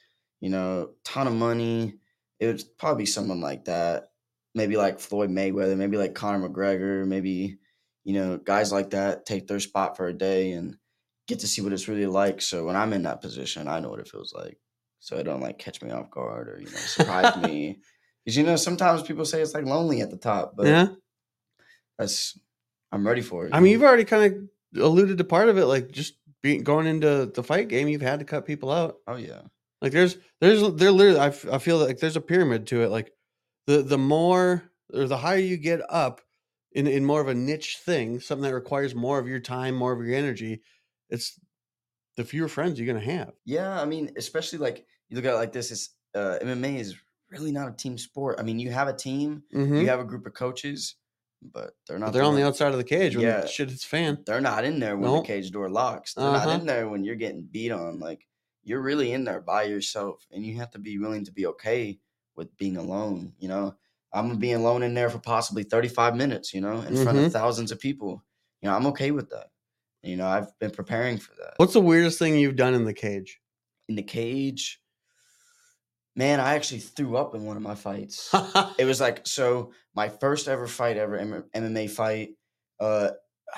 [0.44, 1.96] you know, ton of money.
[2.42, 4.10] It would probably be someone like that.
[4.54, 7.60] Maybe like Floyd Mayweather, maybe like Conor McGregor, maybe,
[8.04, 10.76] you know, guys like that take their spot for a day and
[11.30, 12.42] get to see what it's really like.
[12.42, 14.58] So when I'm in that position, I know what it feels like.
[15.00, 17.80] So it don't like catch me off guard or, you know, surprise me.
[18.26, 20.88] Because you know, sometimes people say it's like lonely at the top, but yeah
[21.98, 22.38] that's
[22.92, 23.54] I'm ready for it.
[23.54, 26.88] i mean you've already kind of alluded to part of it like just being going
[26.88, 29.42] into the fight game you've had to cut people out oh yeah,
[29.84, 32.90] Like there's there's there literally I, f- I feel like there's a pyramid to it.
[32.90, 33.12] Like
[33.68, 36.22] the the more or the higher you get up
[36.72, 39.92] in in more of a niche thing, something that requires more of your time, more
[39.92, 40.62] of your energy,
[41.10, 41.38] it's
[42.16, 43.34] the fewer friends you're gonna have.
[43.46, 43.80] yeah.
[43.80, 46.96] I mean, especially like you look at it like this: is uh, MMA is
[47.30, 48.40] really not a team sport.
[48.40, 49.82] I mean, you have a team, Mhm.
[49.82, 50.96] you have a group of coaches,
[51.42, 52.08] but they're not.
[52.08, 53.42] But they're on the outside of the cage when Yeah.
[53.42, 54.24] the shit hits fan.
[54.26, 55.24] They're not in there when Nope.
[55.26, 56.14] the cage door locks.
[56.14, 56.46] They're Uh-huh.
[56.46, 58.00] not in there when you're getting beat on.
[58.00, 58.26] Like
[58.64, 62.00] you're really in there by yourself, and you have to be willing to be okay
[62.36, 63.34] with being alone.
[63.40, 63.76] You know,
[64.12, 66.54] I'm gonna be alone in there for possibly 35 minutes.
[66.54, 67.26] You know, in front Mhm.
[67.28, 68.24] of thousands of people.
[68.62, 69.48] You know, I'm okay with that.
[70.02, 71.54] You know, I've been preparing for that.
[71.58, 73.40] What's the weirdest thing you've done in the cage?
[73.90, 74.80] in the cage.
[76.16, 78.30] Man, I actually threw up in one of my fights.
[78.78, 82.36] it was like so my first ever fight ever MMA fight.
[82.80, 83.12] Uh,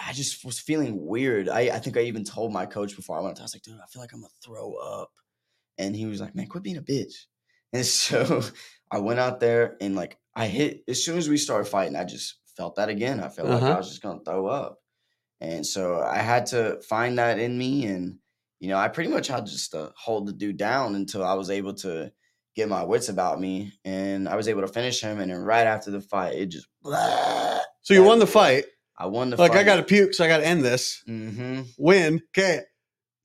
[0.08, 1.50] I just was feeling weird.
[1.50, 3.40] I I think I even told my coach before I went.
[3.40, 5.12] I was like, dude, I feel like I'm gonna throw up,
[5.78, 7.14] and he was like, man, quit being a bitch.
[7.74, 8.42] And so
[8.90, 12.06] I went out there and like I hit as soon as we started fighting, I
[12.06, 13.20] just felt that again.
[13.20, 13.74] I felt like Uh-huh.
[13.74, 14.80] I was just gonna throw up,
[15.42, 18.20] and so I had to find that in me and
[18.62, 21.50] you know, I pretty much had just to hold the dude down until I was
[21.50, 22.12] able to
[22.56, 25.20] get my wits about me, and I was able to finish him.
[25.20, 26.68] And then right after the fight, it just
[27.82, 28.66] so you won the fight.
[28.98, 29.60] I won the Like fight.
[29.60, 31.04] I got to puke, so I got to end this.
[31.08, 31.62] Mm-hmm.
[31.78, 32.22] Win.
[32.38, 32.62] Okay.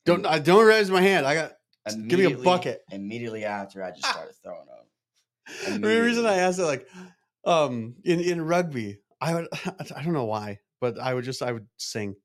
[0.05, 1.25] Don't I don't raise my hand.
[1.25, 1.51] I got.
[2.07, 2.81] Give me a bucket.
[2.91, 4.87] Immediately after, I just started throwing up.
[5.81, 6.87] The reason I asked it, like,
[7.45, 9.47] um, in in rugby, I would
[9.95, 12.15] I don't know why, but I would just I would sing.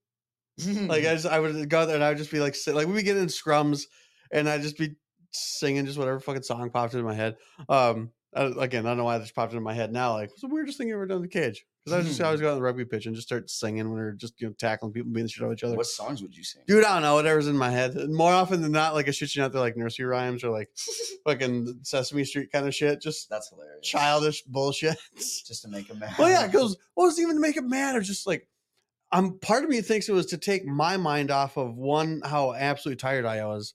[0.59, 2.87] Like I just I would go there and I would just be like sit, like
[2.87, 3.85] we'd be getting in scrums
[4.31, 4.97] and I'd just be
[5.33, 7.37] singing just whatever fucking song popped into my head.
[7.69, 10.13] Um I, again, I don't know why this popped into my head now.
[10.13, 11.65] Like, what's the weirdest thing you ever done in the cage?
[11.87, 12.47] Because I was just I always hmm.
[12.47, 14.53] go on the rugby pitch and just start singing when we are just you know
[14.55, 15.77] tackling people, beating the shit out of each other.
[15.77, 16.63] what songs would you sing?
[16.67, 17.15] Dude, I don't know.
[17.15, 17.95] Whatever's in my head.
[18.09, 20.69] More often than not, like I shit you out there, like nursery rhymes or like
[21.25, 23.01] fucking Sesame Street kind of shit.
[23.01, 23.87] Just That's hilarious.
[23.87, 24.97] childish bullshit.
[25.17, 26.17] Just to make him mad.
[26.19, 27.95] well, yeah, because what was it even to make it mad?
[27.95, 28.49] Or just like,
[29.13, 32.53] I'm part of me thinks it was to take my mind off of one how
[32.53, 33.75] absolutely tired I was,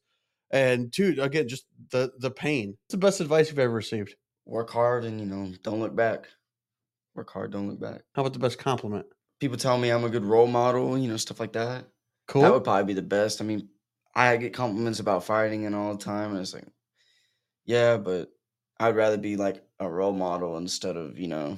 [0.51, 2.77] and two, again, just the the pain.
[2.87, 4.15] It's the best advice you've ever received.
[4.45, 6.27] work hard and you know don't look back.
[7.15, 8.01] Work hard, don't look back.
[8.13, 9.05] How about the best compliment?
[9.39, 11.85] People tell me I'm a good role model, you know, stuff like that.
[12.27, 12.43] Cool.
[12.43, 13.41] That would probably be the best.
[13.41, 13.69] I mean,
[14.15, 16.67] I get compliments about fighting and all the time, and it's like,
[17.65, 18.31] yeah, but
[18.79, 21.57] I'd rather be like a role model instead of you know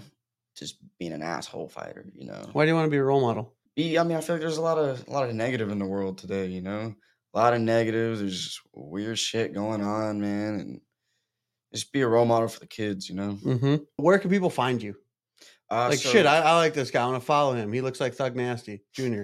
[0.56, 2.06] just being an asshole fighter.
[2.14, 3.54] You know, Why do you want to be a role model?
[3.76, 5.80] be I mean, I feel like there's a lot of a lot of negative in
[5.80, 6.96] the world today, you know?
[7.34, 8.20] A lot of negatives.
[8.20, 10.82] There's weird shit going on, man, and
[11.74, 13.38] just be a role model for the kids, you know?
[13.44, 13.76] Mm-hmm.
[13.96, 14.96] Where can people find you?
[15.70, 17.04] Uh, Like so shit, I, I like this guy.
[17.04, 17.72] I want to follow him.
[17.74, 19.24] He looks like Thug Nasty Jr.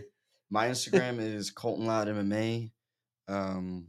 [0.50, 2.72] my Instagram is Colton Loud MMA.
[3.28, 3.88] Um,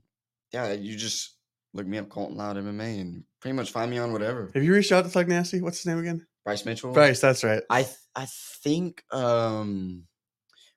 [0.53, 1.37] yeah, you just
[1.73, 4.51] look me up Colton Loud MMA and pretty much find me on whatever.
[4.55, 5.61] Have you reached out to Thug Nasty?
[5.61, 6.27] What's his name again?
[6.45, 6.93] Bryce Mitchell.
[6.93, 7.63] Bryce, that's right.
[7.71, 8.27] I th- I
[8.63, 10.05] think um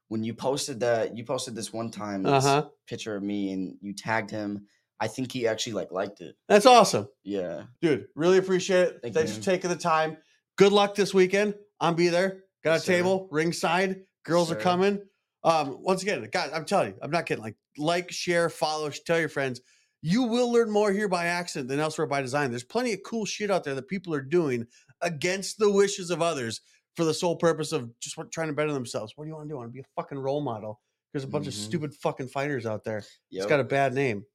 [0.09, 2.65] when you posted that you posted this one time Uh this huh.
[2.87, 4.67] picture of me and you tagged him.
[4.99, 6.35] I think he actually like liked it.
[6.47, 7.07] That's awesome.
[7.23, 7.63] Yeah.
[7.81, 8.99] Dude, really appreciate it.
[9.01, 9.37] Thank Thanks you.
[9.37, 10.17] for taking the time.
[10.57, 11.55] Good luck this weekend.
[11.79, 12.43] I'm be there.
[12.63, 12.93] Got Yes, a sir.
[12.93, 14.03] table, ringside.
[14.23, 15.01] Girls are coming.
[15.43, 17.43] Um, once again, guys, I'm telling you, I'm not kidding.
[17.43, 19.59] Like, like, share, follow, tell your friends.
[20.01, 22.49] You will learn more here by accident than elsewhere by design.
[22.49, 24.65] There's plenty of cool shit out there that people are doing
[25.01, 26.61] against the wishes of others
[26.95, 29.13] for the sole purpose of just trying to better themselves.
[29.15, 29.55] What do you want to do?
[29.55, 30.79] I want to be a fucking role model.
[31.11, 31.65] There's a bunch of Mhm.
[31.65, 33.03] stupid fucking fighters out there.
[33.29, 33.43] Yep.
[33.43, 34.25] It's got a bad name.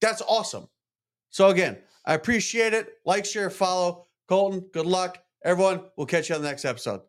[0.00, 0.68] That's awesome.
[1.30, 2.94] So again, I appreciate it.
[3.04, 4.07] Like, share, follow.
[4.28, 5.18] Colton, good luck.
[5.44, 7.00] Everyone, we'll catch you on the next episode.